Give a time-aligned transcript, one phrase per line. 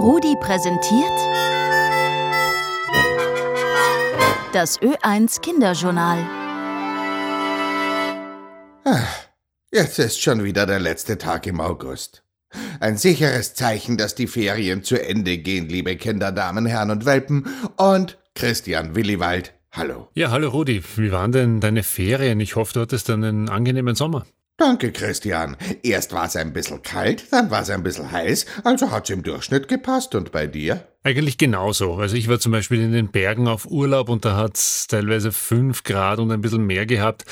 [0.00, 1.18] Rudi präsentiert
[4.54, 6.18] das Ö1 Kinderjournal.
[8.84, 9.04] Ah,
[9.70, 12.24] Jetzt ist schon wieder der letzte Tag im August.
[12.80, 17.46] Ein sicheres Zeichen, dass die Ferien zu Ende gehen, liebe Kinder, Damen, Herren und Welpen.
[17.76, 20.08] Und Christian Williwald, hallo.
[20.14, 20.82] Ja, hallo Rudi.
[20.96, 22.40] Wie waren denn deine Ferien?
[22.40, 24.24] Ich hoffe, du hattest einen angenehmen Sommer.
[24.60, 25.56] Danke, Christian.
[25.82, 29.22] Erst war es ein bisschen kalt, dann war es ein bisschen heiß, also hat's im
[29.22, 30.14] Durchschnitt gepasst.
[30.14, 30.86] Und bei dir?
[31.02, 31.94] Eigentlich genauso.
[31.94, 35.82] Also ich war zum Beispiel in den Bergen auf Urlaub und da hat's teilweise fünf
[35.82, 37.24] Grad und ein bisschen mehr gehabt.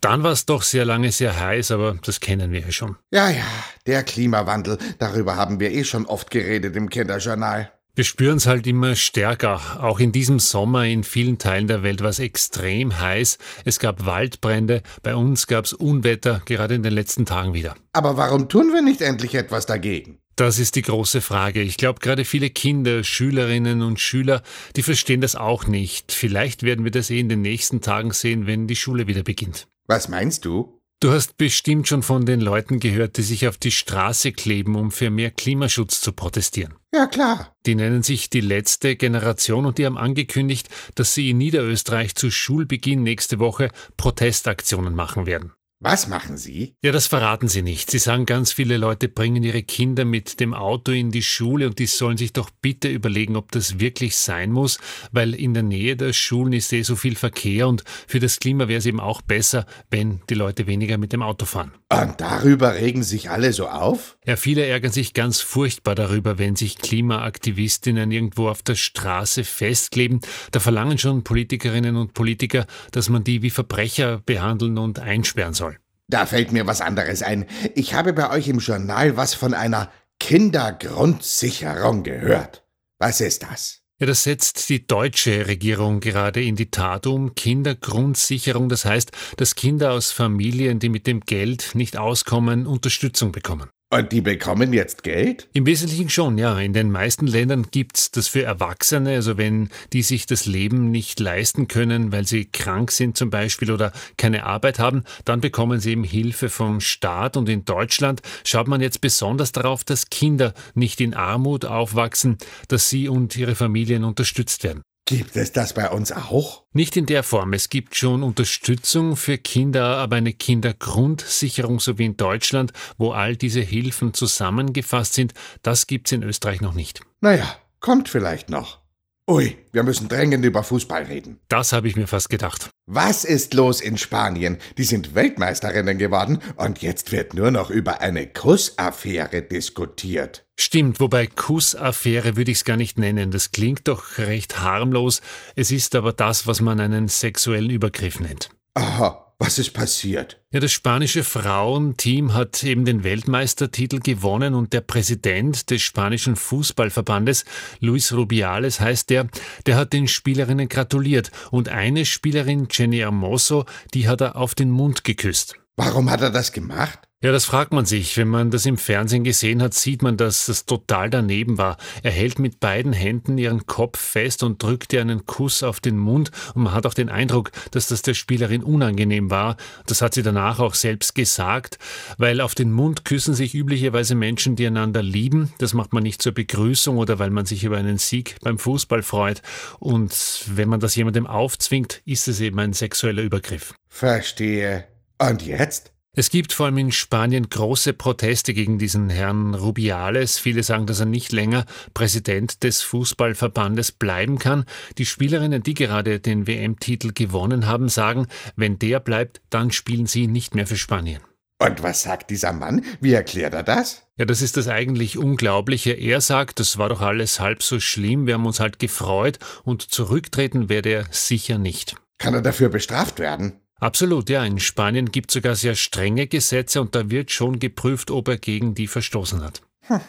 [0.00, 2.94] Dann war es doch sehr lange sehr heiß, aber das kennen wir ja schon.
[3.10, 3.42] Ja, ja,
[3.88, 7.72] der Klimawandel, darüber haben wir eh schon oft geredet im Kinderjournal.
[7.96, 9.82] Wir spüren es halt immer stärker.
[9.82, 13.38] Auch in diesem Sommer in vielen Teilen der Welt war es extrem heiß.
[13.64, 14.82] Es gab Waldbrände.
[15.02, 17.74] Bei uns gab es Unwetter, gerade in den letzten Tagen wieder.
[17.94, 20.18] Aber warum tun wir nicht endlich etwas dagegen?
[20.36, 21.62] Das ist die große Frage.
[21.62, 24.42] Ich glaube, gerade viele Kinder, Schülerinnen und Schüler,
[24.76, 26.12] die verstehen das auch nicht.
[26.12, 29.68] Vielleicht werden wir das eh in den nächsten Tagen sehen, wenn die Schule wieder beginnt.
[29.86, 30.75] Was meinst du?
[30.98, 34.90] Du hast bestimmt schon von den Leuten gehört, die sich auf die Straße kleben, um
[34.90, 36.74] für mehr Klimaschutz zu protestieren.
[36.94, 37.54] Ja, klar.
[37.66, 42.30] Die nennen sich die letzte Generation und die haben angekündigt, dass sie in Niederösterreich zu
[42.30, 45.52] Schulbeginn nächste Woche Protestaktionen machen werden.
[45.78, 46.74] Was machen Sie?
[46.82, 47.90] Ja, das verraten Sie nicht.
[47.90, 51.78] Sie sagen, ganz viele Leute bringen ihre Kinder mit dem Auto in die Schule und
[51.78, 54.78] die sollen sich doch bitte überlegen, ob das wirklich sein muss,
[55.12, 58.68] weil in der Nähe der Schulen ist eh so viel Verkehr und für das Klima
[58.68, 61.72] wäre es eben auch besser, wenn die Leute weniger mit dem Auto fahren.
[61.92, 64.15] Und darüber regen sich alle so auf?
[64.26, 70.20] Ja, viele ärgern sich ganz furchtbar darüber, wenn sich Klimaaktivistinnen irgendwo auf der Straße festkleben.
[70.50, 75.78] Da verlangen schon Politikerinnen und Politiker, dass man die wie Verbrecher behandeln und einsperren soll.
[76.08, 77.46] Da fällt mir was anderes ein.
[77.76, 82.64] Ich habe bei euch im Journal was von einer Kindergrundsicherung gehört.
[82.98, 83.82] Was ist das?
[84.00, 87.34] Ja, das setzt die deutsche Regierung gerade in die Tat um.
[87.34, 93.70] Kindergrundsicherung, das heißt, dass Kinder aus Familien, die mit dem Geld nicht auskommen, Unterstützung bekommen.
[93.88, 95.48] Und die bekommen jetzt Geld?
[95.52, 96.58] Im Wesentlichen schon, ja.
[96.58, 101.20] In den meisten Ländern gibt's das für Erwachsene, also wenn die sich das Leben nicht
[101.20, 105.92] leisten können, weil sie krank sind zum Beispiel oder keine Arbeit haben, dann bekommen sie
[105.92, 107.36] eben Hilfe vom Staat.
[107.36, 112.90] Und in Deutschland schaut man jetzt besonders darauf, dass Kinder nicht in Armut aufwachsen, dass
[112.90, 114.82] sie und ihre Familien unterstützt werden.
[115.08, 116.64] Gibt es das bei uns auch?
[116.72, 117.52] Nicht in der Form.
[117.52, 123.36] Es gibt schon Unterstützung für Kinder, aber eine Kindergrundsicherung, so wie in Deutschland, wo all
[123.36, 127.02] diese Hilfen zusammengefasst sind, das gibt's in Österreich noch nicht.
[127.20, 128.80] Naja, kommt vielleicht noch.
[129.28, 131.38] Ui, wir müssen drängend über Fußball reden.
[131.46, 132.70] Das habe ich mir fast gedacht.
[132.86, 134.58] Was ist los in Spanien?
[134.76, 140.45] Die sind Weltmeisterinnen geworden und jetzt wird nur noch über eine Kussaffäre diskutiert.
[140.58, 143.30] Stimmt, wobei Kussaffäre würde ich es gar nicht nennen.
[143.30, 145.20] Das klingt doch recht harmlos.
[145.54, 148.48] Es ist aber das, was man einen sexuellen Übergriff nennt.
[148.74, 150.40] Aha, was ist passiert?
[150.50, 157.44] Ja, das spanische Frauenteam hat eben den Weltmeistertitel gewonnen und der Präsident des spanischen Fußballverbandes,
[157.80, 159.28] Luis Rubiales heißt der,
[159.66, 164.70] der hat den Spielerinnen gratuliert und eine Spielerin, Jenny Hermoso, die hat er auf den
[164.70, 165.56] Mund geküsst.
[165.76, 167.05] Warum hat er das gemacht?
[167.22, 168.18] Ja, das fragt man sich.
[168.18, 171.78] Wenn man das im Fernsehen gesehen hat, sieht man, dass das total daneben war.
[172.02, 175.96] Er hält mit beiden Händen ihren Kopf fest und drückt ihr einen Kuss auf den
[175.96, 179.56] Mund und man hat auch den Eindruck, dass das der Spielerin unangenehm war.
[179.86, 181.78] Das hat sie danach auch selbst gesagt,
[182.18, 185.54] weil auf den Mund küssen sich üblicherweise Menschen, die einander lieben.
[185.56, 189.02] Das macht man nicht zur Begrüßung oder weil man sich über einen Sieg beim Fußball
[189.02, 189.40] freut.
[189.78, 193.72] Und wenn man das jemandem aufzwingt, ist es eben ein sexueller Übergriff.
[193.88, 194.84] Verstehe.
[195.18, 195.95] Und jetzt?
[196.18, 200.38] Es gibt vor allem in Spanien große Proteste gegen diesen Herrn Rubiales.
[200.38, 204.64] Viele sagen, dass er nicht länger Präsident des Fußballverbandes bleiben kann.
[204.96, 210.26] Die Spielerinnen, die gerade den WM-Titel gewonnen haben, sagen, wenn der bleibt, dann spielen sie
[210.26, 211.20] nicht mehr für Spanien.
[211.58, 212.82] Und was sagt dieser Mann?
[213.02, 214.06] Wie erklärt er das?
[214.16, 215.92] Ja, das ist das eigentlich Unglaubliche.
[215.92, 219.82] Er sagt, das war doch alles halb so schlimm, wir haben uns halt gefreut und
[219.82, 221.96] zurücktreten werde er sicher nicht.
[222.16, 223.60] Kann er dafür bestraft werden?
[223.80, 224.44] Absolut, ja.
[224.44, 228.38] In Spanien gibt es sogar sehr strenge Gesetze und da wird schon geprüft, ob er
[228.38, 229.62] gegen die verstoßen hat.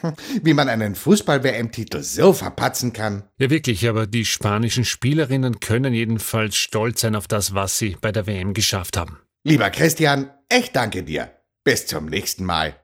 [0.42, 3.24] Wie man einen Fußball-WM-Titel so verpatzen kann.
[3.38, 8.10] Ja, wirklich, aber die spanischen Spielerinnen können jedenfalls stolz sein auf das, was sie bei
[8.10, 9.18] der WM geschafft haben.
[9.44, 11.30] Lieber Christian, echt danke dir.
[11.64, 12.74] Bis zum nächsten Mal.